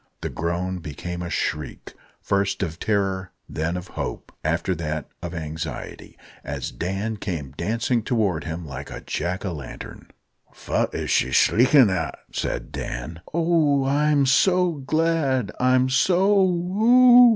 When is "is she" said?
10.95-11.29